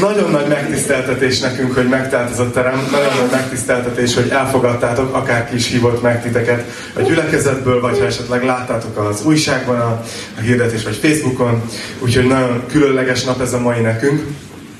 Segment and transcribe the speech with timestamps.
[0.00, 5.54] nagyon nagy megtiszteltetés nekünk, hogy megtelt ez a terem, nagyon nagy megtiszteltetés, hogy elfogadtátok, akárki
[5.54, 10.04] is hívott meg titeket a gyülekezetből, vagy ha esetleg láttátok az újságban a,
[10.38, 11.62] a hirdetés, vagy Facebookon,
[11.98, 14.22] úgyhogy nagyon különleges nap ez a mai nekünk,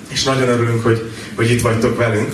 [0.08, 2.32] és nagyon örülünk, hogy, hogy itt vagytok velünk.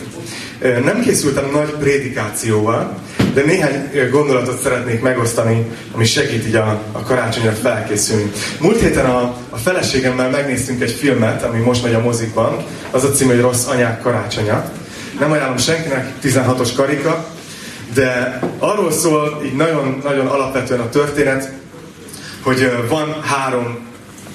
[0.60, 2.98] Nem készültem nagy prédikációval,
[3.34, 8.30] de néhány gondolatot szeretnék megosztani, ami segít így a, a karácsonyra felkészülni.
[8.60, 13.10] Múlt héten a, a feleségemmel megnéztünk egy filmet, ami most megy a mozikban, az a
[13.10, 14.70] cím, hogy Rossz anyák karácsonya.
[15.18, 17.26] Nem ajánlom senkinek, 16-os karika,
[17.94, 21.52] de arról szól így nagyon, nagyon alapvetően a történet,
[22.42, 23.78] hogy van három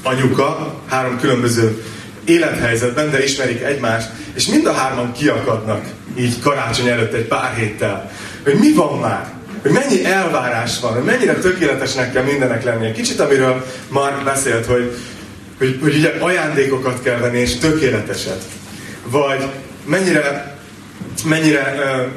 [0.03, 1.84] anyuka, három különböző
[2.26, 5.85] élethelyzetben, de ismerik egymást, és mind a hárman kiakadnak
[6.17, 8.11] így karácsony előtt egy pár héttel
[8.43, 12.91] hogy mi van már, hogy mennyi elvárás van, hogy mennyire tökéletesnek kell mindenek lennie.
[12.91, 14.97] Kicsit, amiről már beszélt, hogy,
[15.57, 18.41] hogy, hogy ugye ajándékokat kell venni, és tökéleteset.
[19.05, 19.43] Vagy
[19.85, 20.57] mennyire,
[21.25, 22.12] mennyire uh,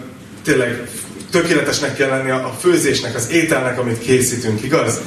[0.45, 0.89] tényleg
[1.35, 5.01] tökéletesnek kell lenni a főzésnek, az ételnek, amit készítünk, igaz?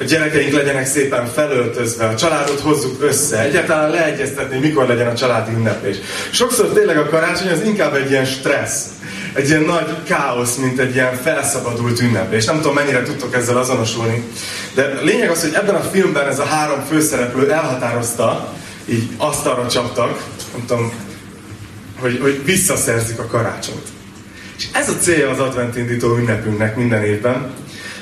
[0.00, 5.52] A gyerekeink legyenek szépen felöltözve, a családot hozzuk össze, egyáltalán leegyeztetni, mikor legyen a családi
[5.52, 5.96] ünneplés.
[6.30, 8.84] Sokszor tényleg a karácsony az inkább egy ilyen stressz
[9.32, 12.32] egy ilyen nagy káosz, mint egy ilyen felszabadult ünnep.
[12.32, 14.24] És nem tudom, mennyire tudtok ezzel azonosulni.
[14.74, 18.52] De lényeg az, hogy ebben a filmben ez a három főszereplő elhatározta,
[18.86, 20.22] így asztalra csaptak,
[20.68, 20.92] nem
[22.00, 23.93] hogy, hogy visszaszerzik a karácsonyt.
[24.56, 27.52] És ez a célja az adventindító ünnepünknek minden évben,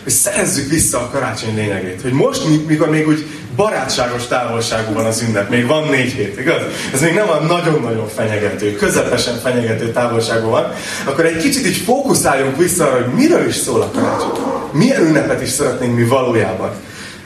[0.03, 2.03] hogy szerezzük vissza a karácsony lényegét.
[2.03, 6.61] Hogy most, mikor még úgy barátságos távolságú van az ünnep, még van négy hét, igaz?
[6.92, 10.72] Ez még nem a nagyon-nagyon fenyegető, közepesen fenyegető távolságú van,
[11.05, 14.31] akkor egy kicsit így fókuszáljunk vissza arra, hogy miről is szól a karácsony.
[14.72, 16.70] Milyen ünnepet is szeretnénk mi valójában.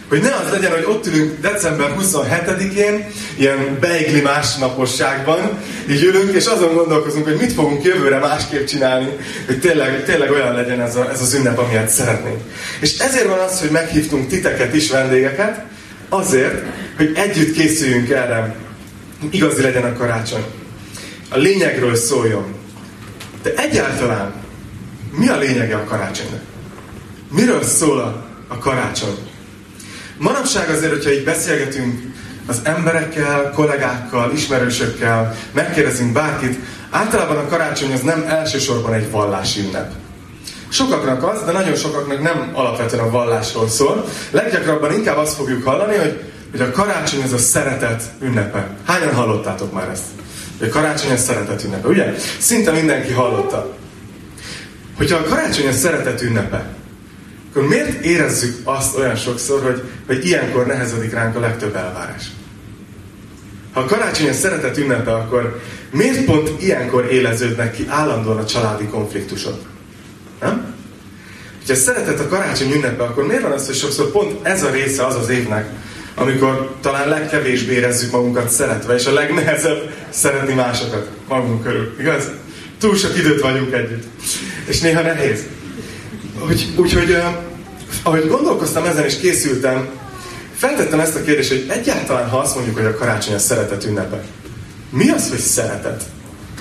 [0.08, 5.58] Hogy ne az legyen, hogy ott ülünk december 27-én, ilyen beigli másnaposságban,
[5.90, 9.08] így ülünk, és azon gondolkozunk, hogy mit fogunk jövőre másképp csinálni,
[9.46, 12.40] hogy tényleg, tényleg olyan legyen ez, a, ez az ünnep, amilyet szeretnénk.
[12.80, 15.64] És ezért van az, hogy meghívtunk titeket is, vendégeket,
[16.08, 16.64] azért,
[16.96, 18.54] hogy együtt készüljünk erre,
[19.30, 20.44] igazi legyen a karácsony.
[21.28, 22.54] A lényegről szóljon.
[23.42, 24.34] De egyáltalán
[25.16, 26.42] mi a lényege a karácsonynak?
[27.30, 29.16] Miről szól a, a karácsony?
[30.18, 32.00] Manapság azért, hogyha így beszélgetünk
[32.46, 36.58] az emberekkel, kollégákkal, ismerősökkel, megkérdezünk bárkit,
[36.90, 39.92] általában a karácsony az nem elsősorban egy vallási ünnep.
[40.68, 44.04] Sokaknak az, de nagyon sokaknak nem alapvetően a vallásról szól.
[44.30, 48.68] Leggyakrabban inkább azt fogjuk hallani, hogy, hogy a karácsony az a szeretet ünnepe.
[48.86, 50.04] Hányan hallottátok már ezt?
[50.58, 52.14] Hogy a karácsony a szeretet ünnepe, ugye?
[52.38, 53.76] Szinte mindenki hallotta.
[54.96, 56.75] Hogyha a karácsony a szeretet ünnepe,
[57.56, 62.24] akkor miért érezzük azt olyan sokszor, hogy, hogy ilyenkor nehezedik ránk a legtöbb elvárás?
[63.72, 68.84] Ha a karácsony a szeretet ünnepe, akkor miért pont ilyenkor éleződnek ki állandóan a családi
[68.84, 69.58] konfliktusok?
[70.40, 70.74] Nem?
[71.66, 75.06] Ha szeretet a karácsony ünnepe, akkor miért van az, hogy sokszor pont ez a része
[75.06, 75.68] az az évnek,
[76.14, 82.30] amikor talán legkevésbé érezzük magunkat szeretve, és a legnehezebb szeretni másokat magunk körül, igaz?
[82.80, 84.04] Túl sok időt vagyunk együtt.
[84.66, 85.44] És néha nehéz.
[86.44, 87.16] Úgy, úgyhogy
[88.02, 89.88] ahogy gondolkoztam ezen és készültem,
[90.56, 94.22] feltettem ezt a kérdést, hogy egyáltalán ha azt mondjuk, hogy a karácsony a szeretet ünnepe,
[94.90, 96.02] mi az, hogy szeretet?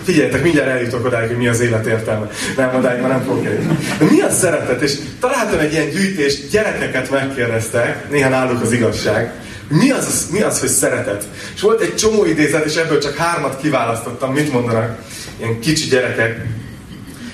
[0.04, 2.30] Figyeljetek, mindjárt eljutok odáig, hogy mi az élet értelme.
[2.58, 3.78] Nem, odáig már nem fogok eljutni.
[4.10, 4.82] Mi a szeretet?
[4.82, 9.34] És találtam egy ilyen gyűjtést, gyerekeket megkérdeztek, néha náluk az igazság,
[9.68, 11.28] mi az, mi az, hogy szeretet?
[11.56, 14.34] És volt egy csomó idézet, és ebből csak hármat kiválasztottam.
[14.34, 14.98] Mit mondanak?
[15.38, 16.46] Ilyen kicsi gyerekek.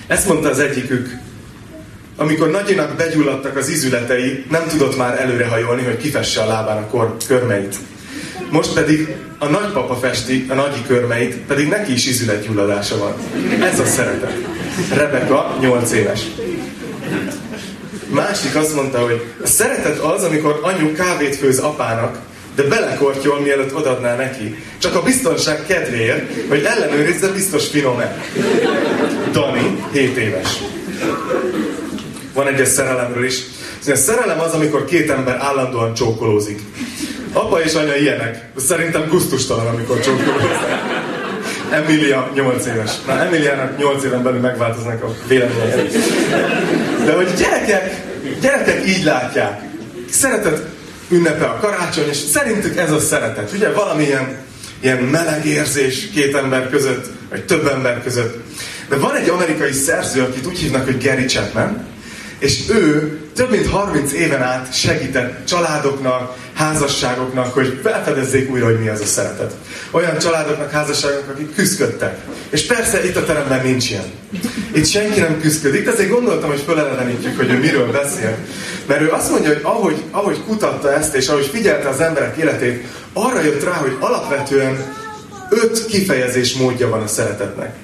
[0.08, 1.18] Ezt mondta az egyikük,
[2.22, 7.16] amikor nagyinak begyulladtak az izületei, nem tudott már előrehajolni, hogy kifesse a lábán a kor,
[7.28, 7.76] körmeit.
[8.50, 13.14] Most pedig a nagypapa festi a nagyi körmeit, pedig neki is izületgyulladása van.
[13.62, 14.34] Ez a szeretet.
[14.94, 16.22] Rebeka 8 éves.
[18.08, 22.20] Másik azt mondta, hogy a szeretet az, amikor anyu kávét főz apának,
[22.56, 24.56] de belekortyol, mielőtt odadná neki.
[24.78, 28.18] Csak a biztonság kedvéért, hogy ellenőrizze, biztos finom-e.
[29.32, 30.48] Dani, 7 éves.
[32.34, 33.40] Van egy szerelemről is.
[33.88, 36.62] A szerelem az, amikor két ember állandóan csókolózik.
[37.34, 38.46] Apa és anya ilyenek.
[38.58, 40.50] Szerintem gusztustalan, amikor csókolózik.
[41.72, 42.92] Emilia 8 éves.
[43.08, 45.90] Na, Emiliának 8 éven belül megváltoznak a véleményei.
[47.06, 48.02] De hogy gyerekek,
[48.42, 49.62] gyerekek így látják.
[50.10, 50.66] Szeretet
[51.10, 53.52] ünnepe a karácsony, és szerintük ez a szeretet.
[53.54, 54.38] Ugye valamilyen
[54.80, 58.44] ilyen meleg érzés két ember között, vagy több ember között.
[58.90, 61.88] De van egy amerikai szerző, akit úgy hívnak, hogy Gary Chapman,
[62.42, 68.88] És ő több mint 30 éven át segített családoknak, házasságoknak, hogy felfedezzék újra, hogy mi
[68.88, 69.54] az a szeretet.
[69.92, 72.18] Olyan családoknak, házasságoknak, akik küzdöttek.
[72.50, 74.04] És persze itt a teremben nincs ilyen.
[74.74, 78.38] Itt senki nem küzdködik, de azért gondoltam, hogy felelevenítjük, hogy ő miről beszél.
[78.86, 82.86] Mert ő azt mondja, hogy ahogy, ahogy kutatta ezt, és ahogy figyelte az emberek életét,
[83.14, 84.94] arra jött rá, hogy alapvetően
[85.50, 87.76] öt kifejezés módja van a szeretetnek.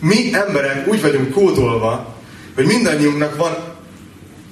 [0.00, 2.14] Mi emberek úgy vagyunk kódolva,
[2.54, 3.73] hogy mindannyiunknak van,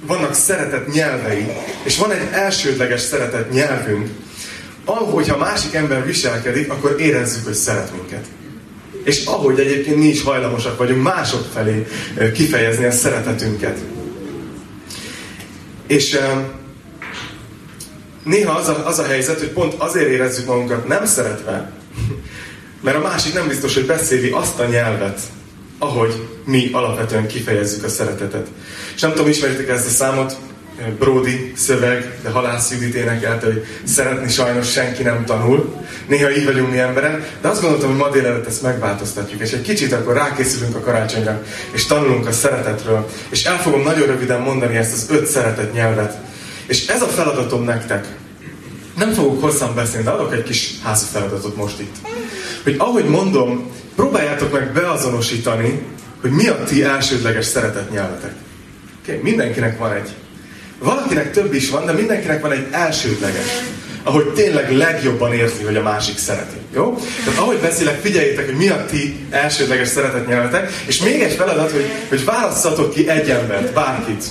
[0.07, 1.47] vannak szeretet nyelvei,
[1.83, 4.09] és van egy elsődleges szeretet nyelvünk,
[4.85, 8.27] ahogy ha másik ember viselkedik, akkor érezzük, hogy szeret minket.
[9.05, 11.87] És ahogy egyébként mi is hajlamosak vagyunk mások felé
[12.35, 13.79] kifejezni a szeretetünket.
[15.87, 16.19] És
[18.25, 21.73] néha az a, az a helyzet, hogy pont azért érezzük magunkat nem szeretve,
[22.85, 25.21] mert a másik nem biztos, hogy beszéli azt a nyelvet,
[25.83, 28.47] ahogy mi alapvetően kifejezzük a szeretetet.
[28.95, 30.37] És nem tudom, ismeritek ezt a számot,
[30.99, 35.75] Brody szöveg, de Halász Judit énekelte, hogy szeretni sajnos senki nem tanul.
[36.07, 39.63] Néha így vagyunk mi emberek, de azt gondoltam, hogy ma délelőtt ezt megváltoztatjuk, és egy
[39.63, 41.43] kicsit akkor rákészülünk a karácsonyra,
[41.73, 43.09] és tanulunk a szeretetről.
[43.29, 46.19] És el fogom nagyon röviden mondani ezt az öt szeretet nyelvet.
[46.67, 48.07] És ez a feladatom nektek.
[48.97, 51.97] Nem fogok hosszan beszélni, de adok egy kis házi feladatot most itt.
[52.63, 55.83] Hogy ahogy mondom, próbáljátok meg beazonosítani,
[56.21, 58.33] hogy mi a ti elsődleges szeretetnyelvetek.
[59.03, 59.21] Okay?
[59.23, 60.09] Mindenkinek van egy.
[60.79, 63.47] Valakinek több is van, de mindenkinek van egy elsődleges.
[64.03, 66.57] Ahogy tényleg legjobban érzi, hogy a másik szereti.
[66.75, 66.99] Jó?
[67.25, 71.91] Tehát ahogy beszélek, figyeljétek, hogy mi a ti elsődleges szeretetnyelvetek, és még egy feladat, hogy,
[72.09, 74.25] hogy válasszatok ki egy embert, bárkit.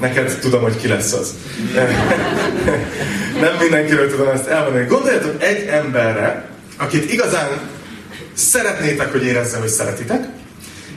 [0.00, 1.34] Neked tudom, hogy ki lesz az.
[3.40, 4.86] Nem mindenkiről tudom ezt elmondani.
[4.86, 7.48] Gondoljatok egy emberre, akit igazán
[8.38, 10.28] szeretnétek, hogy érezze, hogy szeretitek,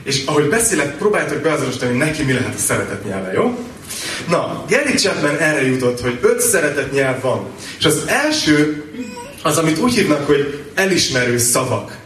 [0.04, 3.58] és ahogy beszélek, próbáljátok beazonosítani, hogy neki mi lehet a szeretet nyelve, jó?
[4.28, 7.46] Na, Gary Chapman erre jutott, hogy öt szeretet nyelv van.
[7.78, 8.84] És az első,
[9.42, 11.96] az, amit úgy hívnak, hogy elismerő szavak.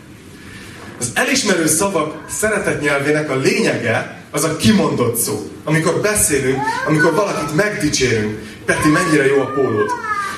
[1.00, 5.50] Az elismerő szavak szeretet nyelvének a lényege az a kimondott szó.
[5.64, 8.38] Amikor beszélünk, amikor valakit megdicsérünk.
[8.64, 9.90] Peti, mennyire jó a pólód.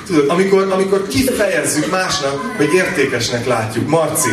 [0.05, 3.87] Tudod, amikor, amikor kifejezzük másnak, hogy értékesnek látjuk.
[3.87, 4.29] Marci,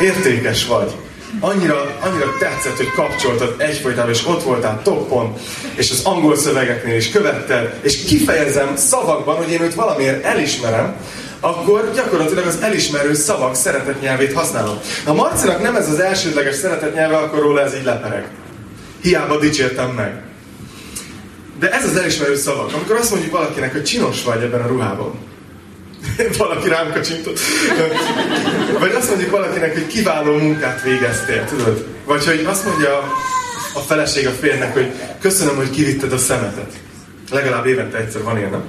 [0.00, 0.92] értékes vagy.
[1.40, 5.34] Annyira, annyira tetszett, hogy kapcsoltad egyfolytában, és ott voltál toppon,
[5.74, 10.96] és az angol szövegeknél is követted, és kifejezem szavakban, hogy én őt valamiért elismerem,
[11.40, 14.78] akkor gyakorlatilag az elismerő szavak szeretetnyelvét használom.
[15.04, 18.28] Ha Marcinak nem ez az elsődleges szeretetnyelve, akkor róla ez így lepereg.
[19.02, 20.22] Hiába dicsértem meg.
[21.58, 22.74] De ez az elismerő szavak.
[22.74, 25.27] Amikor azt mondjuk valakinek, hogy csinos vagy ebben a ruhában.
[26.38, 27.38] Valaki rám kacsintott.
[28.78, 31.86] Vagy azt mondjuk valakinek, hogy kiváló munkát végeztél, tudod?
[32.04, 32.98] Vagy hogy azt mondja
[33.74, 36.72] a feleség a férnek, hogy köszönöm, hogy kivitted a szemetet.
[37.30, 38.62] Legalább évente egyszer van ilyen, nem?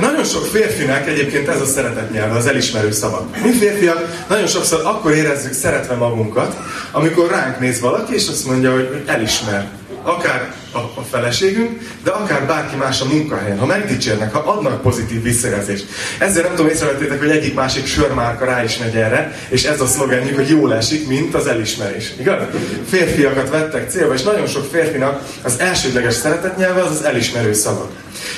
[0.00, 3.42] Nagyon sok férfinek egyébként ez a szeretet nyelve, az elismerő szavak.
[3.42, 6.56] Mi férfiak nagyon sokszor akkor érezzük szeretve magunkat,
[6.92, 9.68] amikor ránk néz valaki, és azt mondja, hogy elismer
[10.02, 15.22] akár a, a feleségünk, de akár bárki más a munkahelyen, ha megdicsérnek, ha adnak pozitív
[15.22, 15.86] visszajelzést.
[16.18, 19.86] Ezzel nem tudom, észrevettétek, hogy egyik másik sörmárka rá is megy erre, és ez a
[19.86, 22.12] szlogenjük, hogy jól esik, mint az elismerés.
[22.18, 22.42] Igaz?
[22.88, 27.90] Férfiakat vettek célba, és nagyon sok férfinak az elsődleges szeretetnyelve az az elismerő szavak.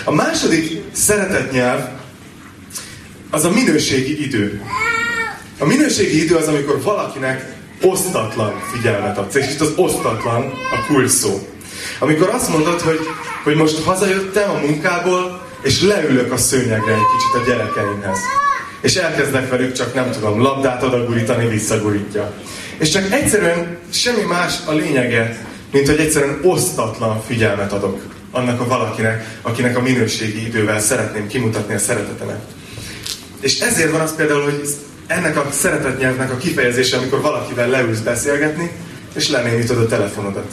[0.04, 1.80] A második szeretetnyelv
[3.30, 4.62] az a minőségi idő.
[5.58, 9.34] A minőségi idő az, amikor valakinek osztatlan figyelmet adsz.
[9.34, 11.48] És itt az osztatlan a kulcs szó.
[11.98, 12.98] Amikor azt mondod, hogy,
[13.44, 18.18] hogy most hazajöttem a munkából, és leülök a szőnyegre egy kicsit a gyerekeimhez.
[18.80, 22.32] És elkezdek velük csak, nem tudom, labdát odagurítani, visszagurítja.
[22.78, 28.66] És csak egyszerűen semmi más a lényege, mint hogy egyszerűen osztatlan figyelmet adok annak a
[28.66, 32.40] valakinek, akinek a minőségi idővel szeretném kimutatni a szeretetemet.
[33.40, 34.68] És ezért van az például, hogy
[35.06, 38.70] ennek a szeretetnyelvnek a kifejezése, amikor valakivel leülsz beszélgetni,
[39.14, 40.52] és lenémítod a telefonodat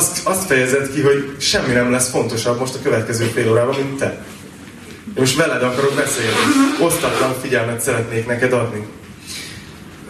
[0.00, 3.98] azt, azt fejezed ki, hogy semmi nem lesz fontosabb most a következő fél órában, mint
[3.98, 4.24] te.
[5.06, 6.36] Én most veled akarok beszélni.
[6.80, 8.86] Osztatlan figyelmet szeretnék neked adni.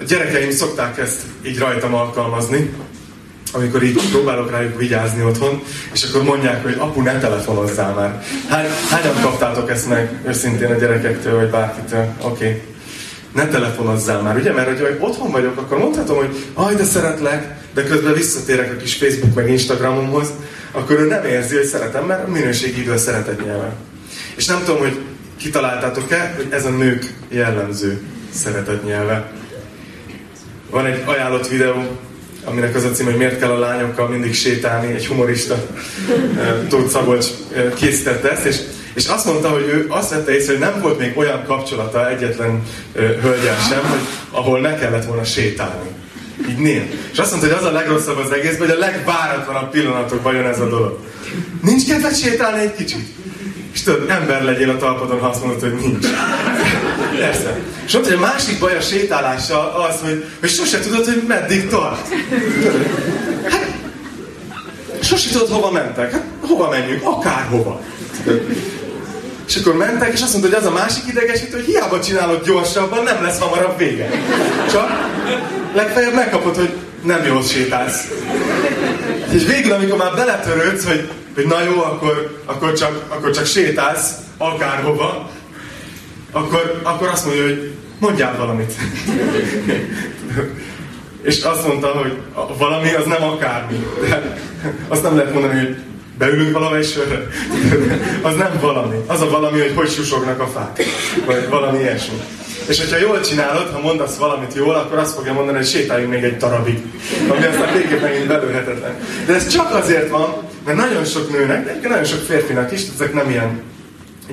[0.00, 2.74] A gyerekeim szokták ezt így rajtam alkalmazni,
[3.52, 8.22] amikor így próbálok rájuk vigyázni otthon, és akkor mondják, hogy apu, ne telefonozzál már.
[8.48, 12.14] Hány, hányan kaptátok ezt meg őszintén a gyerekektől, vagy bárkitől?
[12.20, 12.46] Oké.
[12.46, 12.69] Okay.
[13.34, 14.52] Ne telefonozzál már, ugye?
[14.52, 18.94] Mert hogy otthon vagyok, akkor mondhatom, hogy aj, de szeretlek, de közben visszatérek a kis
[18.94, 20.28] Facebook meg Instagramomhoz,
[20.72, 23.72] akkor ő nem érzi, hogy szeretem, mert a minőségi idő a szeretet nyelve.
[24.36, 24.98] És nem tudom, hogy
[25.36, 28.00] kitaláltátok-e, hogy ez a nők jellemző
[28.34, 29.32] szeretet nyelve.
[30.70, 31.98] Van egy ajánlott videó,
[32.44, 35.66] aminek az a cím, hogy miért kell a lányokkal mindig sétálni, egy humorista,
[36.68, 37.26] Tóth Szabolcs
[37.74, 38.56] készítette ezt, és,
[38.94, 42.62] és azt mondta, hogy ő azt vette észre, hogy nem volt még olyan kapcsolata egyetlen
[42.94, 45.88] hölgyel sem, hogy ahol ne kellett volna sétálni.
[46.48, 46.90] Így nem.
[47.12, 50.60] És azt mondta, hogy az a legrosszabb az egészben, hogy a legváratlanabb pillanatokban jön ez
[50.60, 50.98] a dolog.
[51.62, 53.08] Nincs kedved sétálni egy kicsit?
[53.72, 56.06] És tudod, ember legyél a talpadon, ha azt mondod, hogy nincs.
[57.18, 57.58] Persze.
[57.86, 61.68] És ott, hogy a másik baj a sétálással az, hogy, hogy sose tudod, hogy meddig
[61.68, 62.08] tart.
[63.48, 63.66] Hát,
[65.02, 66.12] sose tudod, hova mentek.
[66.12, 67.04] Hát, hova menjünk?
[67.04, 67.80] Akárhova.
[69.50, 73.02] És akkor mentek, és azt mondta, hogy az a másik idegesítő, hogy hiába csinálod gyorsabban,
[73.02, 74.10] nem lesz hamarabb vége.
[74.70, 74.90] Csak
[75.74, 78.08] legfeljebb megkapod, hogy nem jól sétálsz.
[79.30, 84.10] És végül, amikor már beletörődsz, hogy, hogy na jó, akkor, akkor, csak, akkor csak sétálsz
[84.38, 85.30] akárhova,
[86.32, 88.72] akkor, akkor azt mondja, hogy mondjál valamit.
[91.22, 92.16] És azt mondta, hogy
[92.58, 93.86] valami az nem akármi.
[94.08, 94.36] De
[94.88, 95.76] azt nem lehet mondani, hogy
[96.20, 97.26] beülünk valamely sörre.
[98.28, 98.96] az nem valami.
[99.06, 100.82] Az a valami, hogy hogy susognak a fák.
[101.26, 102.20] Vagy valami ilyesmi.
[102.66, 106.22] És hogyha jól csinálod, ha mondasz valamit jól, akkor azt fogja mondani, hogy sétáljunk még
[106.22, 106.78] egy darabig.
[107.28, 108.94] Ami aztán végképp megint belőhetetlen.
[109.26, 113.12] De ez csak azért van, mert nagyon sok nőnek, de nagyon sok férfinak is, ezek
[113.14, 113.62] nem ilyen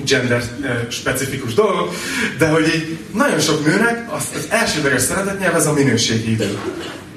[0.04, 0.42] gender
[0.88, 1.94] specifikus dolgok,
[2.38, 6.58] de hogy így nagyon sok nőnek az, az elsődleges szeretetnyelv ez a minőségi idő.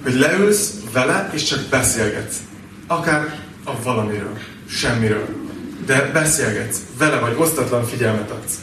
[0.03, 2.35] Hogy leülsz vele, és csak beszélgetsz.
[2.87, 4.37] Akár a valamiről,
[4.71, 5.27] semmiről.
[5.85, 8.53] De beszélgetsz, vele vagy, osztatlan figyelmet adsz.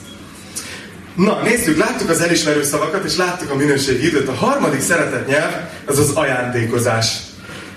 [1.14, 4.28] Na, nézzük, láttuk az elismerő szavakat, és láttuk a minőségi időt.
[4.28, 5.52] A harmadik szeretetnyelv,
[5.84, 7.16] az az ajándékozás.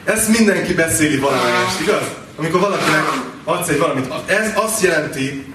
[0.04, 2.04] Ezt mindenki beszéli valamelyest, igaz?
[2.36, 3.04] Amikor valakinek
[3.44, 4.14] adsz egy valamit.
[4.26, 5.46] Ez azt jelenti,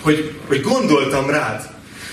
[0.00, 1.68] hogy, hogy gondoltam rád.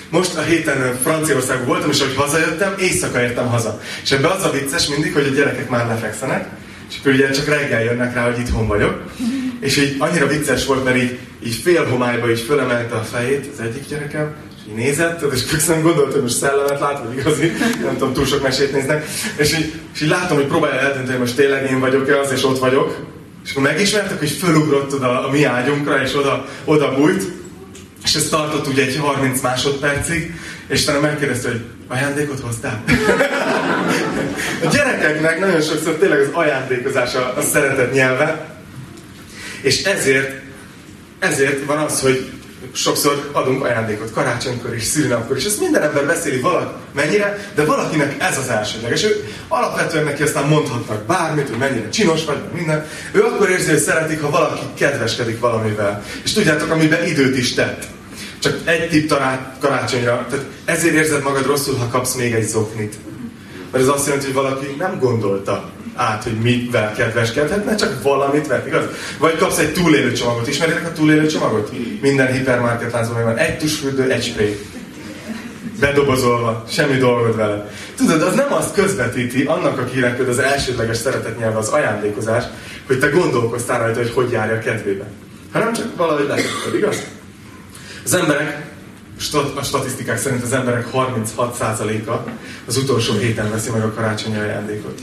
[0.10, 3.82] Most a héten Franciaországban voltam, és ahogy hazajöttem, éjszaka értem haza.
[4.04, 6.48] És ebbe az a vicces mindig, hogy a gyerekek már lefekszenek,
[6.90, 9.04] és akkor ugye csak reggel jönnek rá, hogy itthon vagyok.
[9.60, 13.60] És így annyira vicces volt, mert így, így fél homályba így fölemelte a fejét az
[13.60, 17.52] egyik gyerekem, és így nézett, és közben gondoltam, hogy most szellemet lát, vagy igazi,
[17.84, 19.06] nem tudom, túl sok mesét néznek.
[19.36, 22.44] És így, és így látom, hogy próbálja eldönteni, hogy most tényleg én vagyok-e az, és
[22.44, 22.98] ott vagyok.
[23.44, 27.24] És akkor megismertek, hogy fölugrott oda a mi ágyunkra, és oda, oda bújt,
[28.04, 30.34] és ez tartott ugye egy 30 másodpercig,
[30.68, 32.84] és talán megkérdezte, hogy ajándékot hoztál?
[34.64, 38.48] a gyerekeknek nagyon sokszor tényleg az ajándékozás a, a szeretet nyelve,
[39.62, 40.42] és ezért,
[41.20, 42.32] ezért van az, hogy
[42.72, 48.16] sokszor adunk ajándékot karácsonykor és szülinapkor, és ezt minden ember beszéli valaki mennyire, de valakinek
[48.20, 49.04] ez az elsődleges.
[49.04, 52.86] Ő alapvetően neki aztán mondhatnak bármit, hogy mennyire csinos vagy, minden.
[53.12, 56.04] Ő akkor érzi, hogy szeretik, ha valaki kedveskedik valamivel.
[56.24, 57.86] És tudjátok, amiben időt is tett.
[58.48, 59.12] Csak egy tipp
[59.60, 60.26] karácsonyra.
[60.30, 62.96] Tehát ezért érzed magad rosszul, ha kapsz még egy zoknit.
[63.72, 68.68] Mert ez azt jelenti, hogy valaki nem gondolta át, hogy mivel kedveskedhetne, csak valamit vett,
[68.68, 68.84] igaz?
[69.18, 70.48] Vagy kapsz egy túlélő csomagot.
[70.48, 71.72] Ismeritek a túlélő csomagot?
[72.02, 73.38] Minden hipermarket láncban van.
[73.38, 74.58] Egy tusfürdő, egy spray.
[75.80, 77.72] Bedobozolva, semmi dolgod vele.
[77.96, 82.44] Tudod, az nem azt közvetíti annak, akinek az elsődleges szeretetnyelve az ajándékozás,
[82.86, 85.06] hogy te gondolkoztál rajta, hogy hogy járja a kedvébe.
[85.52, 87.17] Hanem csak valahogy letetted, igaz?
[88.08, 88.66] Az emberek,
[89.56, 92.30] a statisztikák szerint az emberek 36%-a
[92.66, 95.00] az utolsó héten veszi meg a karácsonyi ajándékot.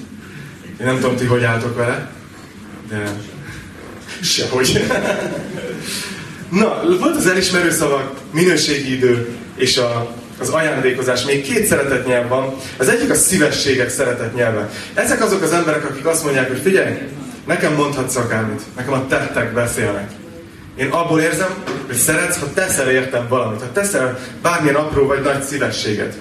[0.80, 2.10] Én nem tudom, ti hogy álltok vele,
[2.88, 3.12] de
[4.22, 4.84] sehogy.
[6.60, 11.24] Na, volt az elismerő szavak, minőségi idő és a, az ajándékozás.
[11.24, 12.54] Még két szeretetnyelv van.
[12.76, 14.70] Az egyik a szívességek szeretetnyelve.
[14.94, 16.98] Ezek azok az emberek, akik azt mondják, hogy figyelj,
[17.46, 20.10] nekem mondhatsz akármit, nekem a tettek beszélnek.
[20.76, 21.54] Én abból érzem,
[21.86, 26.14] hogy szeretsz, ha teszel értem valamit, ha teszel bármilyen apró vagy nagy szívességet.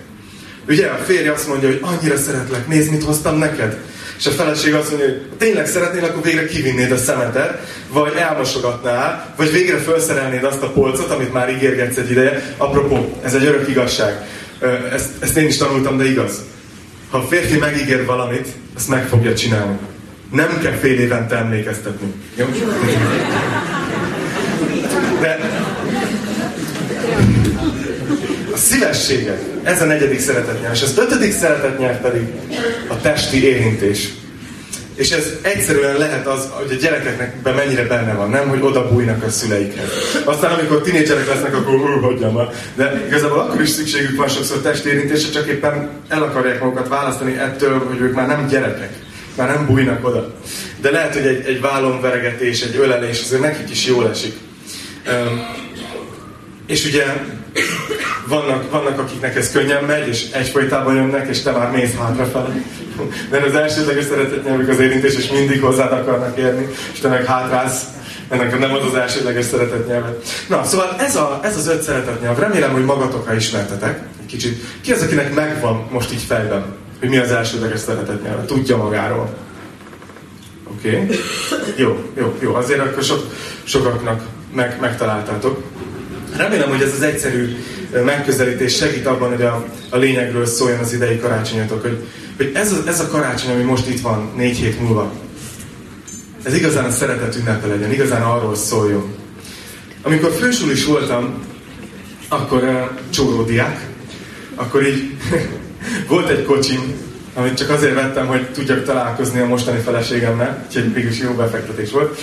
[0.68, 3.78] Ugye a férj azt mondja, hogy annyira szeretlek, nézd, mit hoztam neked.
[4.18, 9.34] És a feleség azt mondja, hogy tényleg szeretnél, akkor végre kivinnéd a szemetet, vagy elmosogatnál,
[9.38, 12.56] vagy végre felszerelnéd azt a polcot, amit már ígérgetsz egy ideje.
[12.58, 14.28] Apropó, ez egy örök igazság.
[14.94, 16.42] Ezt, ezt én is tanultam, de igaz.
[17.10, 19.78] Ha a férfi megígér valamit, azt meg fogja csinálni.
[20.32, 22.14] Nem kell fél évente emlékeztetni.
[22.36, 22.46] Jó?
[25.24, 25.40] De
[28.54, 32.22] a szívességek, ez a negyedik szeretetnyelv, és az ötödik szeretetnyelv pedig
[32.88, 34.10] a testi érintés.
[34.96, 38.90] És ez egyszerűen lehet az, hogy a gyerekeknek be mennyire benne van, nem, hogy oda
[38.90, 39.90] bújnak a szüleikhez.
[40.24, 42.50] Aztán amikor tinédzserek lesznek, akkor hú, hagyjam már.
[42.76, 47.86] De igazából akkor is szükségük van sokszor testérintésre, csak éppen el akarják magukat választani ettől,
[47.88, 48.94] hogy ők már nem gyerekek.
[49.36, 50.34] Már nem bújnak oda.
[50.82, 54.34] De lehet, hogy egy, egy vállomveregetés, egy ölelés azért nekik is jól esik.
[56.66, 57.04] És ugye
[58.28, 62.56] vannak, vannak, akiknek ez könnyen megy, és egyfolytában jönnek, és te már mész hátrafele.
[63.30, 67.82] Mert az elsődleges szeretetnyelvük az érintés, és mindig hozzád akarnak érni, és te meg hátrálsz.
[68.30, 70.18] Ennek nem az az elsődleges szeretetnyelve.
[70.48, 72.40] Na, szóval ez, a, ez az öt szeretetnyelv.
[72.40, 74.64] Remélem, hogy magatokra ismertetek egy kicsit.
[74.82, 76.66] Ki az, akinek megvan most így fejben,
[77.00, 78.46] hogy mi az elsődleges szeretetnyelve?
[78.46, 79.36] Tudja magáról.
[80.64, 80.90] Oké?
[80.90, 81.18] Okay.
[81.76, 82.56] Jó, jó, jó.
[82.56, 83.34] Azért akkor sok,
[83.64, 84.22] sokaknak
[84.54, 85.64] meg, megtaláltátok.
[86.38, 87.56] Remélem, hogy ez az egyszerű
[88.06, 92.08] megközelítés segít abban, hogy a, a lényegről szóljon az idei karácsonyatok, hogy,
[92.38, 95.12] hogy ez, a, ez a karácsony, ami most itt van, négy hét múlva,
[96.44, 99.16] ez igazán a szeretet ünnepe legyen, igazán arról szóljon.
[100.02, 101.34] Amikor fősulis voltam,
[102.28, 103.88] akkor uh, csóródiák,
[104.56, 105.18] akkor így
[106.08, 106.94] volt egy kocsim,
[107.34, 112.20] amit csak azért vettem, hogy tudjak találkozni a mostani feleségemmel, úgyhogy mégis jó befektetés volt.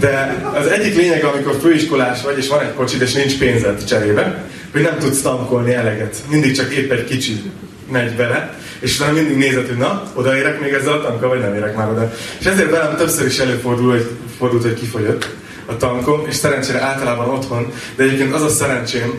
[0.00, 4.44] De az egyik lényeg, amikor főiskolás vagy, és van egy kocsid, és nincs pénzed cserébe,
[4.72, 6.16] hogy nem tudsz tankolni eleget.
[6.28, 7.42] Mindig csak épp egy kicsi
[7.90, 11.54] megy bele, és utána mindig nézed, hogy na, odaérek még ezzel a tankkal, vagy nem
[11.54, 12.12] érek már oda.
[12.38, 15.28] És ezért velem többször is előfordul, hogy, fordult, hogy kifogyott
[15.66, 19.18] a tankom, és szerencsére általában otthon, de egyébként az a szerencsém,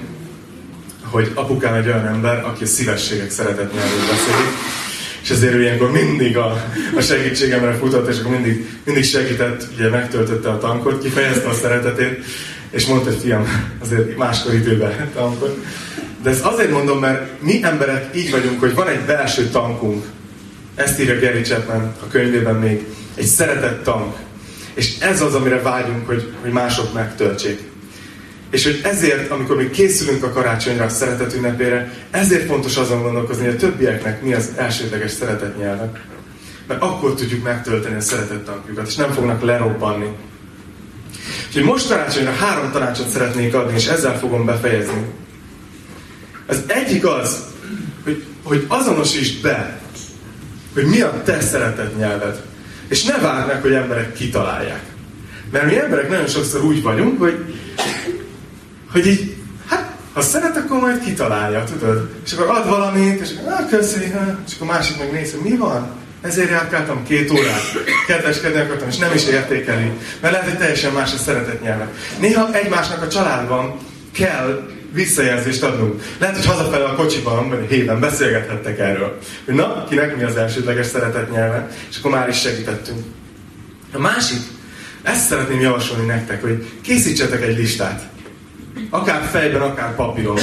[1.04, 4.54] hogy apukám egy olyan ember, aki a szívességek szeretett nyelvét beszélik,
[5.26, 6.66] és ezért ő ilyenkor mindig a,
[6.96, 12.26] a segítségemre futott, és akkor mindig, mindig segített, ugye megtöltötte a tankot, kifejezte a szeretetét,
[12.70, 15.66] és mondta, hogy fiam, azért máskor időben tankot.
[16.24, 20.06] De ezt azért mondom, mert mi emberek így vagyunk, hogy van egy belső tankunk.
[20.76, 22.86] Ezt írja Gary Chapman a könyvében még.
[23.16, 24.16] Egy szeretett tank.
[24.74, 27.60] És ez az, amire vágyunk, hogy, hogy mások megtöltsék.
[28.56, 33.46] És hogy ezért, amikor mi készülünk a karácsonyra, a szeretet ünnepére, ezért fontos azon gondolkozni,
[33.46, 35.92] hogy a többieknek mi az elsődleges szeretetnyelve.
[36.68, 40.10] Mert akkor tudjuk megtölteni a szeretett tankjukat, és nem fognak lerobbanni.
[41.48, 45.06] Úgyhogy most karácsonyra három tanácsot szeretnék adni, és ezzel fogom befejezni.
[46.48, 47.44] Az egyik az,
[48.04, 49.80] hogy, hogy azonosítsd be,
[50.74, 52.42] hogy mi a te szeretett nyelved.
[52.88, 54.84] És ne várd meg, hogy emberek kitalálják.
[55.52, 57.56] Mert mi emberek nagyon sokszor úgy vagyunk, hogy,
[58.96, 59.36] hogy így,
[59.68, 62.10] hát, ha szeret, akkor majd kitalálja, tudod?
[62.26, 64.00] És akkor ad valamit, és akkor, köszi,
[64.48, 65.90] és akkor másik meg néz, hogy mi van?
[66.22, 67.62] Ezért járkáltam két órát,
[68.08, 69.92] kedveskedni akartam, és nem is értékeli.
[70.22, 71.90] Mert lehet, hogy teljesen más a szeretet nyelve.
[72.20, 73.78] Néha egymásnak a családban
[74.12, 76.02] kell visszajelzést adnunk.
[76.18, 79.18] Lehet, hogy hazafele a kocsiban, vagy héven beszélgethettek erről.
[79.46, 83.00] Hogy na, kinek mi az elsődleges szeretet nyelve, és akkor már is segítettünk.
[83.94, 84.40] A másik,
[85.04, 88.14] ezt szeretném javasolni nektek, hogy készítsetek egy listát.
[88.90, 90.38] Akár fejben, akár papíron.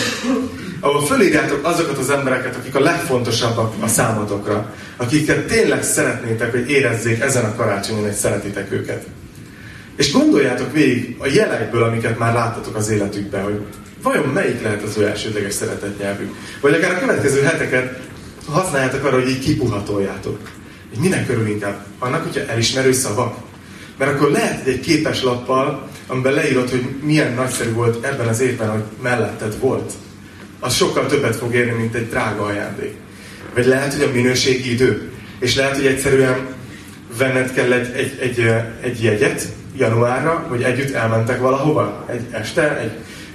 [0.81, 4.75] Ahol fölírjátok azokat az embereket, akik a legfontosabbak a számotokra.
[4.97, 9.07] Akiket tényleg szeretnétek, hogy érezzék ezen a karácsonyon, hogy szeretitek őket.
[9.97, 13.61] És gondoljátok végig a jelekből, amiket már láttatok az életükben, hogy
[14.03, 16.35] vajon melyik lehet az ő elsődleges szeretetnyelvük?
[16.61, 18.01] Vagy akár a következő heteket
[18.47, 20.39] használjátok arra, hogy így kipuhatoljátok.
[20.91, 21.85] Hogy minek körül inkább?
[21.99, 23.37] Annak, hogyha elismerő szavak?
[23.99, 28.71] Mert akkor lehet, egy képes lappal, amiben leírod, hogy milyen nagyszerű volt ebben az évben,
[28.71, 29.93] hogy melletted volt.
[30.61, 32.95] Az sokkal többet fog érni, mint egy drága ajándék.
[33.55, 35.11] Vagy lehet, hogy a minőségi idő.
[35.39, 36.47] És lehet, hogy egyszerűen
[37.19, 38.47] venned kell egy, egy, egy,
[38.81, 42.05] egy jegyet januárra, hogy együtt elmentek valahova.
[42.11, 42.91] Egy este, egy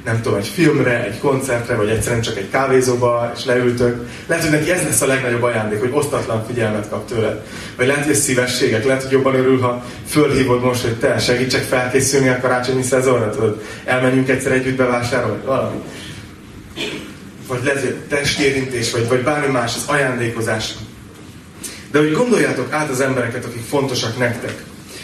[0.08, 4.08] nem tudom, egy filmre, egy koncertre, vagy egyszerűen csak egy kávézóba, és leültök.
[4.28, 7.43] Lehet, hogy neki ez lesz a legnagyobb ajándék, hogy osztatlan figyelmet kap tőle.
[7.76, 11.62] Vagy lehet, hogy ez szívességet, lehet, hogy jobban örül, ha fölhívod most, hogy te segítsek
[11.62, 15.78] felkészülni a karácsonyi szezonra, tudod, elmenjünk egyszer együtt bevásárolni, valami.
[17.48, 20.74] Vagy lehet, hogy testérintés, vagy, vagy bármi más, az ajándékozás.
[21.91, 24.63] De hogy gondoljátok át az embereket, akik fontosak nektek.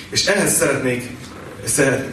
[0.10, 1.10] És ehhez szeretnék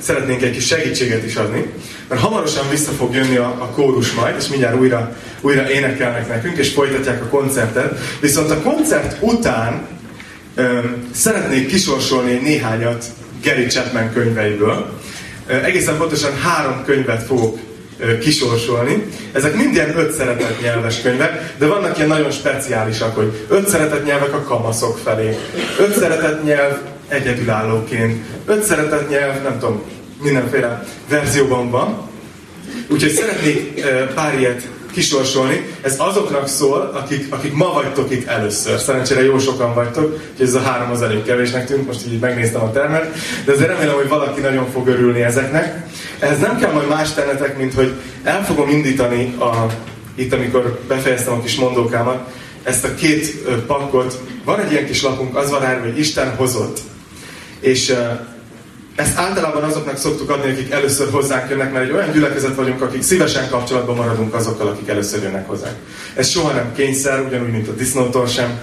[0.01, 1.73] szeretnénk egy kis segítséget is adni,
[2.09, 6.57] mert hamarosan vissza fog jönni a, a kórus majd, és mindjárt újra, újra énekelnek nekünk,
[6.57, 7.99] és folytatják a koncertet.
[8.21, 9.87] Viszont a koncert után
[10.55, 13.05] öm, szeretnék kisorsolni néhányat
[13.45, 14.99] Gary Chapman könyveiből.
[15.47, 17.59] Egészen pontosan három könyvet fogok
[18.21, 19.07] kisorsolni.
[19.33, 24.05] Ezek mind ilyen öt szeretett nyelves könyvek, de vannak ilyen nagyon speciálisak, hogy öt szeretett
[24.05, 25.37] nyelvek a kamaszok felé,
[25.79, 26.79] öt szeretett nyelv
[27.11, 28.25] egyedülállóként.
[28.47, 29.83] Öt szeretett nyelv, nem tudom,
[30.23, 32.09] mindenféle verzióban van.
[32.89, 35.67] Úgyhogy szeretnék pár ilyet kisorsolni.
[35.83, 38.79] Ez azoknak szól, akik, akik ma vagytok itt először.
[38.79, 42.63] Szerencsére jó sokan vagytok, úgyhogy ez a három az elég kevésnek tűnt, most így megnéztem
[42.63, 45.87] a termet, de azért remélem, hogy valaki nagyon fog örülni ezeknek.
[46.19, 47.93] Ez nem kell majd más tennetek, mint hogy
[48.23, 49.67] el fogom indítani a,
[50.15, 54.21] itt, amikor befejeztem a kis mondókámat, ezt a két pakkot.
[54.45, 56.81] Van egy ilyen kis lapunk, az van rá, hogy Isten hozott.
[57.61, 57.95] És
[58.95, 63.03] ezt általában azoknak szoktuk adni, akik először hozzánk jönnek, mert egy olyan gyülekezet vagyunk, akik
[63.03, 65.75] szívesen kapcsolatban maradunk azokkal, akik először jönnek hozzánk.
[66.15, 68.61] Ez soha nem kényszer, ugyanúgy, mint a disznótól sem.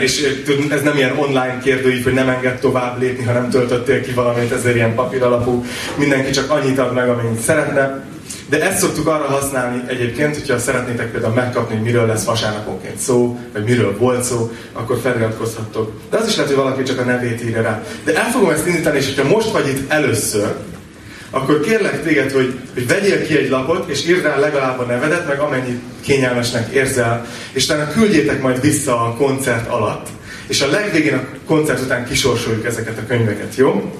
[0.00, 0.38] És
[0.70, 4.52] ez nem ilyen online kérdőív, hogy nem enged tovább lépni, ha nem töltöttél ki valamit,
[4.52, 5.64] ezért ilyen papír alapú.
[5.96, 8.04] Mindenki csak annyit ad meg, amennyit szeretne.
[8.48, 13.38] De ezt szoktuk arra használni egyébként, hogyha szeretnétek például megkapni, hogy miről lesz vasárnaponként szó,
[13.52, 15.92] vagy miről volt szó, akkor feliratkozhattok.
[16.10, 17.82] De az is lehet, hogy valaki csak a nevét írja rá.
[18.04, 20.54] De el fogom ezt indítani, és hogyha most vagy itt először,
[21.30, 25.26] akkor kérlek téged, hogy, hogy vegyél ki egy lapot, és írd rá legalább a nevedet,
[25.26, 30.06] meg amennyit kényelmesnek érzel, és utána küldjétek majd vissza a koncert alatt.
[30.46, 33.92] És a legvégén a koncert után kisorsoljuk ezeket a könyveket, jó?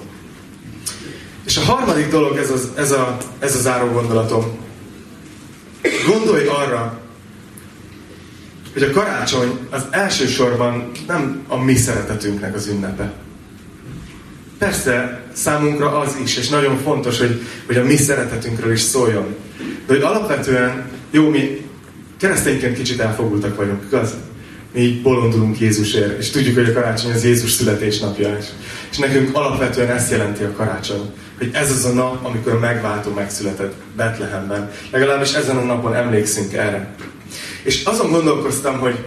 [1.48, 4.44] És a harmadik dolog, ez, az, ez, a, ez a záró gondolatom.
[6.06, 7.00] Gondolj arra,
[8.72, 13.12] hogy a karácsony az elsősorban nem a mi szeretetünknek az ünnepe.
[14.58, 19.34] Persze számunkra az is, és nagyon fontos, hogy, hogy a mi szeretetünkről is szóljon.
[19.86, 21.66] De hogy alapvetően, jó, mi
[22.18, 24.14] keresztényként kicsit elfogultak vagyunk, igaz?
[24.72, 28.44] Mi bolondulunk Jézusért, és tudjuk, hogy a karácsony az Jézus születésnapja is.
[28.90, 33.12] És nekünk alapvetően ezt jelenti a karácsony hogy ez az a nap, amikor a megváltó
[33.12, 34.70] megszületett Betlehemben.
[34.90, 36.94] Legalábbis ezen a napon emlékszünk erre.
[37.62, 38.98] És azon gondolkoztam, hogy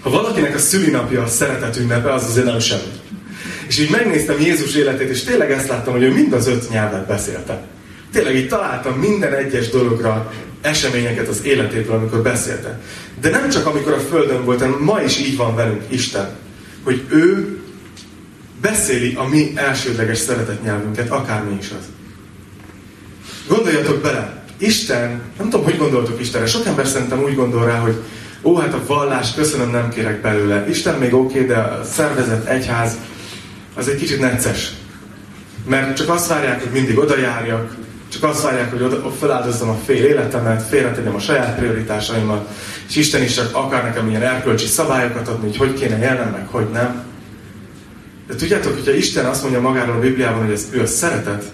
[0.00, 2.92] ha valakinek a szülinapja a szeretet ünnepe, az azért nem semmi.
[3.68, 7.06] És így megnéztem Jézus életét, és tényleg ezt láttam, hogy ő mind az öt nyelvet
[7.06, 7.64] beszélte.
[8.12, 10.32] Tényleg így találtam minden egyes dologra
[10.64, 12.80] eseményeket az életéből, amikor beszélte.
[13.20, 16.28] De nem csak amikor a Földön volt, hanem ma is így van velünk Isten.
[16.82, 17.58] Hogy ő
[18.60, 21.84] beszéli a mi elsődleges szeretetnyelvünket, akármi is az.
[23.48, 27.96] Gondoljatok bele, Isten, nem tudom, hogy gondoltok Istenre, sok ember szerintem úgy gondol rá, hogy
[28.42, 30.68] ó, hát a vallás, köszönöm, nem kérek belőle.
[30.68, 32.96] Isten még oké, okay, de a szervezet, egyház,
[33.74, 34.72] az egy kicsit necces.
[35.68, 37.74] Mert csak azt várják, hogy mindig oda járjak,
[38.14, 42.48] csak azt várják, hogy oda, feláldozzam a fél életemet, félretegyem a saját prioritásaimat,
[42.88, 46.46] és Isten is csak akar nekem ilyen erkölcsi szabályokat adni, hogy hogy kéne élnem, meg
[46.50, 47.02] hogy nem.
[48.26, 51.44] De tudjátok, hogyha Isten azt mondja magáról a Bibliában, hogy ez ő a szeretet,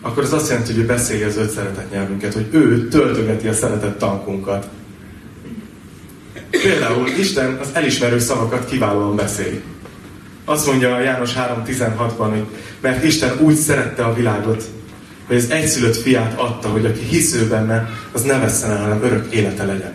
[0.00, 3.52] akkor az azt jelenti, hogy ő beszéli az öt szeretet nyelvünket, hogy ő töltögeti a
[3.52, 4.68] szeretet tankunkat.
[6.50, 9.62] Például Isten az elismerő szavakat kiválóan beszéli.
[10.44, 12.44] Azt mondja a János 3.16-ban, hogy
[12.80, 14.64] mert Isten úgy szerette a világot,
[15.30, 19.34] hogy az egyszülött fiát adta, hogy aki hisző benne, az ne vesszen el, hanem örök
[19.34, 19.92] élete legyen.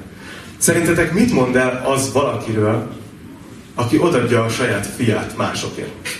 [0.58, 2.91] Szerintetek mit mond el az valakiről,
[3.76, 6.19] aki odadja a saját fiát másokért.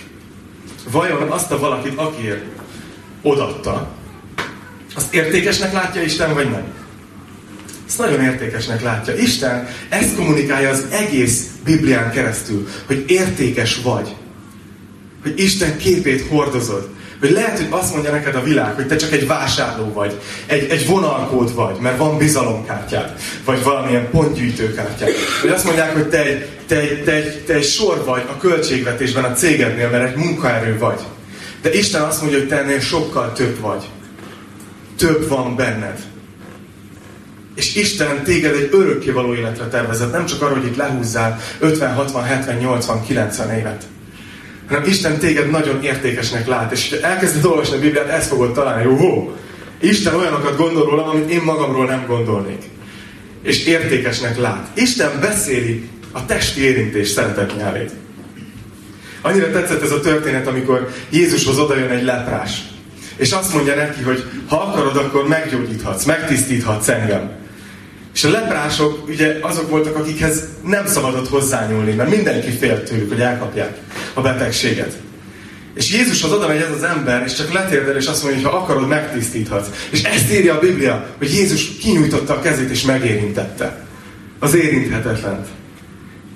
[0.90, 2.44] Vajon azt a valakit, akiért
[3.22, 3.88] odatta,
[4.94, 6.64] azt értékesnek látja Isten, vagy nem?
[7.86, 9.14] Ezt nagyon értékesnek látja.
[9.14, 14.14] Isten ezt kommunikálja az egész Biblián keresztül, hogy értékes vagy.
[15.22, 16.88] Hogy Isten képét hordozod.
[17.20, 20.70] Hogy lehet, hogy azt mondja neked a világ, hogy te csak egy vásárló vagy, egy,
[20.70, 23.12] egy vonalkód vagy, mert van bizalomkártyád,
[23.44, 25.10] vagy valamilyen pontgyűjtőkártyád.
[25.42, 29.32] Vagy azt mondják, hogy te egy, te, te, te egy sor vagy a költségvetésben a
[29.32, 31.00] cégednél, mert egy munkaerő vagy.
[31.62, 33.84] De Isten azt mondja, hogy te ennél sokkal több vagy.
[34.98, 35.98] Több van benned.
[37.54, 42.22] És Isten téged egy örökkévaló életre tervezett, nem csak arra, hogy itt lehúzzál 50, 60,
[42.22, 43.84] 70, 80, 90 évet
[44.68, 46.72] hanem Isten téged nagyon értékesnek lát.
[46.72, 49.28] És ha elkezded olvasni a Bibliát, ezt fogod találni, hogy oh,
[49.80, 52.62] Isten olyanokat gondol rólam, amit én magamról nem gondolnék.
[53.42, 54.68] És értékesnek lát.
[54.74, 57.90] Isten beszéli a testi érintés szeretet nyelvét.
[59.20, 62.62] Annyira tetszett ez a történet, amikor Jézushoz odajön egy leprás.
[63.16, 67.30] És azt mondja neki, hogy ha akarod, akkor meggyógyíthatsz, megtisztíthatsz engem.
[68.16, 73.20] És a leprások ugye azok voltak, akikhez nem szabadott hozzányúlni, mert mindenki félt tőlük, hogy
[73.20, 73.76] elkapják
[74.14, 74.96] a betegséget.
[75.74, 78.58] És Jézushoz oda megy ez az ember, és csak letérdel, és azt mondja, hogy ha
[78.62, 79.68] akarod, megtisztíthatsz.
[79.90, 83.86] És ezt írja a Biblia, hogy Jézus kinyújtotta a kezét, és megérintette.
[84.38, 85.46] Az érinthetetlent.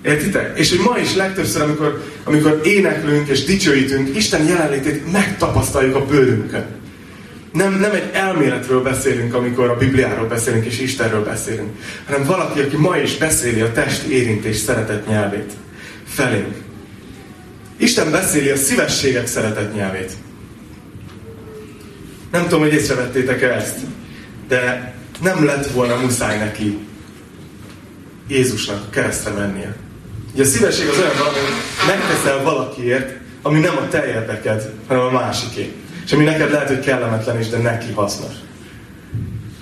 [0.03, 0.59] Értitek?
[0.59, 6.80] És hogy ma is legtöbbször, amikor, amikor éneklünk és dicsőítünk, Isten jelenlétét megtapasztaljuk a bőrünkön.
[7.53, 11.71] Nem, nem egy elméletről beszélünk, amikor a Bibliáról beszélünk és Istenről beszélünk,
[12.07, 15.53] hanem valaki, aki ma is beszéli a test érintés szeretet nyelvét
[16.07, 16.55] felénk.
[17.77, 20.13] Isten beszéli a szívességek szeretet nyelvét.
[22.33, 23.77] Nem tudom, hogy észrevettétek-e ezt,
[24.49, 26.79] de nem lett volna muszáj neki
[28.29, 29.77] Jézusnak keresztre mennie.
[30.33, 35.05] Ugye a szívesség az olyan valami, hogy megteszel valakiért, ami nem a te érdeked, hanem
[35.05, 35.73] a másiké.
[36.11, 38.33] És ami neked lehet, hogy kellemetlen is, de neki hasznos.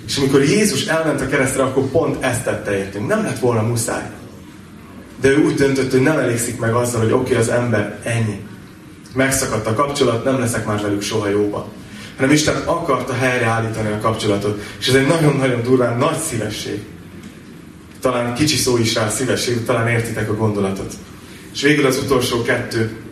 [0.07, 3.07] És amikor Jézus elment a keresztre, akkor pont ezt tette értünk.
[3.07, 4.09] Nem lett volna muszáj.
[5.21, 8.39] De ő úgy döntött, hogy nem elégszik meg azzal, hogy oké, okay, az ember ennyi.
[9.13, 11.67] megszakadt a kapcsolat, nem leszek már velük soha jóba.
[12.15, 14.61] Hanem Isten akarta helyreállítani a kapcsolatot.
[14.79, 16.83] És ez egy nagyon-nagyon durván nagy szívesség.
[18.01, 20.93] Talán kicsi szó is rá szívesség, talán értitek a gondolatot.
[21.53, 23.07] És végül az utolsó kettő.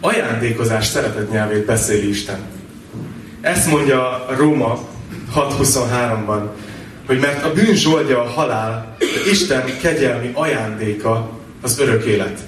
[0.00, 2.38] Ajándékozás szeretet nyelvét beszéli Isten.
[3.40, 4.88] Ezt mondja Róma
[5.34, 6.42] 6.23-ban,
[7.06, 11.30] hogy mert a bűn zsoldja a halál, de Isten kegyelmi ajándéka
[11.62, 12.38] az örök élet.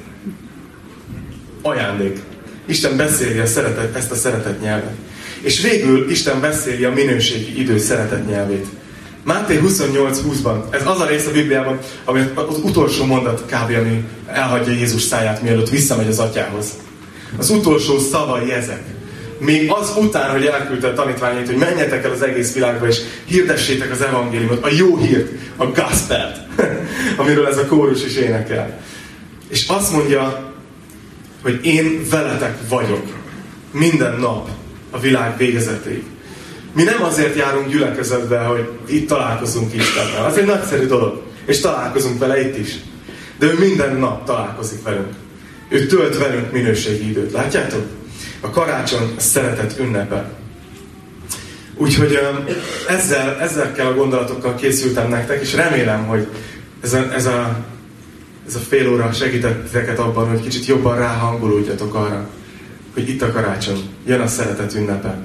[1.62, 2.18] Ajándék.
[2.66, 4.94] Isten beszéli szeretet, ezt a szeretet nyelvet.
[5.40, 8.66] És végül Isten beszéli a minőségi idő szeretet nyelvét.
[9.22, 13.74] Máté 28-20-ban, ez az a rész a Bibliában, ami az utolsó mondat kb.
[13.76, 16.66] ami elhagyja Jézus száját, mielőtt visszamegy az atyához.
[17.36, 18.82] Az utolsó szavai ezek.
[19.38, 23.90] Még az után, hogy elküldte a tanítványait, hogy menjetek el az egész világba, és hirdessétek
[23.90, 26.38] az evangéliumot, a jó hírt, a gospelt,
[27.16, 28.80] amiről ez a kórus is énekel.
[29.48, 30.52] És azt mondja,
[31.42, 33.06] hogy én veletek vagyok
[33.70, 34.48] minden nap
[34.90, 36.04] a világ végezetéig.
[36.72, 40.24] Mi nem azért járunk gyülekezetbe, hogy itt találkozunk Istennel.
[40.24, 41.22] Az egy nagyszerű dolog.
[41.46, 42.74] És találkozunk vele itt is.
[43.38, 45.14] De ő minden nap találkozik velünk.
[45.68, 47.33] Ő tölt velünk minőségi időt.
[47.33, 47.87] Látjátok?
[48.40, 50.31] A karácsony a szeretet ünnepe.
[51.74, 52.18] Úgyhogy
[52.88, 56.26] ezzel, ezzel a gondolatokkal készültem nektek, és remélem, hogy
[56.83, 57.64] ez a, ez a,
[58.46, 62.28] ez a fél óra segített abban, hogy kicsit jobban ráhangolódjatok arra,
[62.94, 65.18] hogy itt a karácsony, jön a szeretet ünnepe.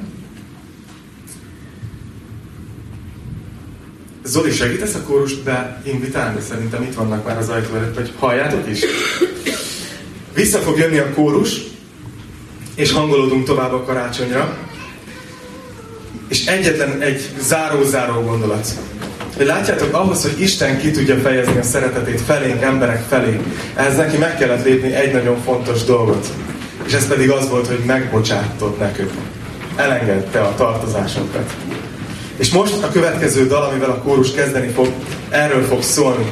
[4.24, 6.42] Zoli, segítesz a kórust beinvitálni?
[6.50, 8.80] Szerintem itt vannak már az ajtó előtt, vagy halljátok is?
[10.34, 11.62] Vissza fog jönni a kórus,
[12.76, 14.58] és hangolódunk tovább a karácsonyra.
[16.28, 18.68] És egyetlen egy záró-záró gondolat.
[19.38, 23.40] Hogy látjátok, ahhoz, hogy Isten ki tudja fejezni a szeretetét felénk, emberek felé,
[23.76, 26.28] ehhez neki meg kellett lépni egy nagyon fontos dolgot.
[26.86, 29.12] És ez pedig az volt, hogy megbocsátott nekünk.
[29.76, 31.54] Elengedte a tartozásokat.
[32.38, 34.88] És most a következő dal, amivel a kórus kezdeni fog,
[35.30, 36.30] erről fog szólni.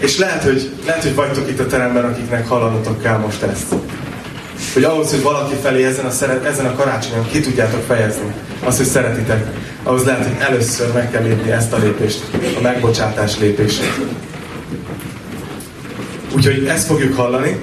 [0.00, 3.74] És lehet, hogy, lehet, hogy vagytok itt a teremben, akiknek hallanotok kell most ezt.
[4.72, 8.34] Hogy ahhoz, hogy valaki felé ezen a, szeret, ezen a karácsonyon ki tudjátok fejezni
[8.64, 9.46] azt, hogy szeretitek,
[9.82, 12.20] ahhoz lehet, hogy először meg kell lépni ezt a lépést,
[12.58, 14.00] a megbocsátás lépését.
[16.34, 17.58] Úgyhogy ezt fogjuk hallani.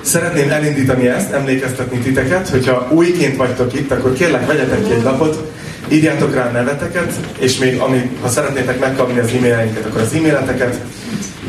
[0.00, 5.52] Szeretném elindítani ezt, emlékeztetni titeket, hogyha újként vagytok itt, akkor kérlek, vegyetek ki egy lapot,
[5.88, 10.80] írjátok rá neveteket, és még ami, ha szeretnétek megkapni az e-maileinket, akkor az e-maileteket,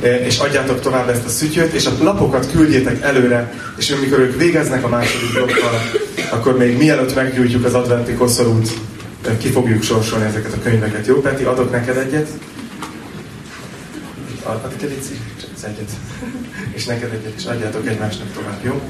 [0.05, 4.83] és adjátok tovább ezt a szütyöt, és a lapokat küldjétek előre, és amikor ők végeznek
[4.83, 5.81] a második blokkal,
[6.29, 8.69] akkor még mielőtt meggyújtjuk az adventi koszorút,
[9.27, 11.07] e, ki fogjuk sorsolni ezeket a könyveket.
[11.07, 12.27] Jó, Peti, adok neked egyet?
[14.43, 14.97] Adok egy
[15.39, 15.89] csak egyet.
[16.73, 18.81] és neked egyet, és adjátok egymásnak tovább, jó?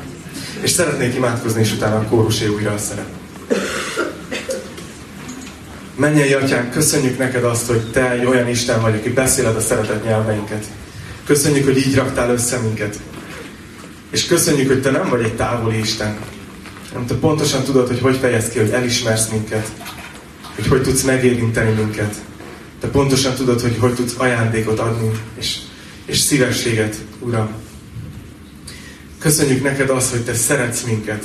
[0.62, 3.08] És szeretnék imádkozni, és utána a kórusé újra a szerep.
[5.96, 10.06] Mennyei Atyánk, köszönjük neked azt, hogy Te egy olyan Isten vagy, aki beszéled a szeretet
[10.06, 10.66] nyelveinket.
[11.26, 13.00] Köszönjük, hogy így raktál össze minket.
[14.12, 16.18] És köszönjük, hogy Te nem vagy egy távoli Isten,
[16.90, 19.72] hanem Te pontosan tudod, hogy hogy fejez ki, hogy elismersz minket,
[20.56, 22.16] hogy hogy tudsz megérinteni minket.
[22.80, 25.58] Te pontosan tudod, hogy hogy tudsz ajándékot adni, és,
[26.06, 27.50] és szívességet, Uram.
[29.20, 31.24] Köszönjük neked azt, hogy Te szeretsz minket,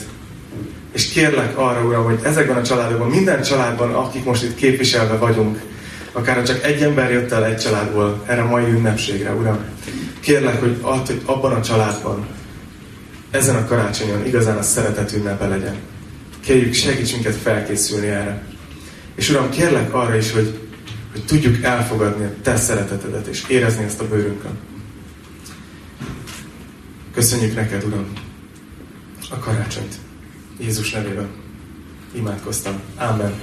[0.93, 5.61] és kérlek arra, Uram, hogy ezekben a családokban, minden családban, akik most itt képviselve vagyunk,
[6.13, 9.59] akár csak egy ember jött el egy családból erre a mai ünnepségre, Uram,
[10.21, 12.27] kérlek, hogy add, hogy abban a családban,
[13.31, 15.77] ezen a karácsonyon igazán a szeretet ünnepe legyen.
[16.41, 18.43] Kérjük, segíts felkészülni erre.
[19.15, 20.59] És Uram, kérlek arra is, hogy,
[21.13, 24.59] hogy tudjuk elfogadni a Te szeretetedet, és érezni ezt a bőrünkön.
[27.15, 28.13] Köszönjük neked, Uram,
[29.31, 29.95] a karácsonyt.
[30.59, 31.29] Jézus nevében
[32.15, 32.81] imádkoztam.
[32.97, 33.35] Amen.